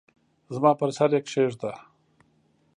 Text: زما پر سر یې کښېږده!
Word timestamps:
زما 0.53 0.71
پر 0.79 0.89
سر 0.97 1.09
یې 1.15 1.21
کښېږده! 1.25 1.71